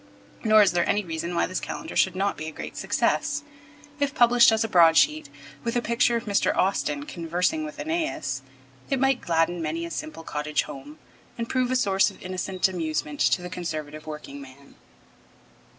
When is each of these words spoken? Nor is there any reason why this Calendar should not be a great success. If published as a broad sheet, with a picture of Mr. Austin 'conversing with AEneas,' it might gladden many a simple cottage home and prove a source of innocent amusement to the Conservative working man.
Nor 0.43 0.63
is 0.63 0.71
there 0.71 0.89
any 0.89 1.03
reason 1.03 1.35
why 1.35 1.45
this 1.45 1.59
Calendar 1.59 1.95
should 1.95 2.15
not 2.15 2.35
be 2.35 2.47
a 2.47 2.51
great 2.51 2.75
success. 2.75 3.43
If 3.99 4.15
published 4.15 4.51
as 4.51 4.63
a 4.63 4.67
broad 4.67 4.97
sheet, 4.97 5.29
with 5.63 5.75
a 5.75 5.81
picture 5.83 6.15
of 6.17 6.23
Mr. 6.25 6.57
Austin 6.57 7.05
'conversing 7.05 7.63
with 7.63 7.77
AEneas,' 7.77 8.41
it 8.89 8.99
might 8.99 9.21
gladden 9.21 9.61
many 9.61 9.85
a 9.85 9.91
simple 9.91 10.23
cottage 10.23 10.63
home 10.63 10.97
and 11.37 11.47
prove 11.47 11.69
a 11.69 11.75
source 11.75 12.09
of 12.09 12.19
innocent 12.23 12.67
amusement 12.67 13.19
to 13.19 13.43
the 13.43 13.47
Conservative 13.51 14.07
working 14.07 14.41
man. 14.41 14.73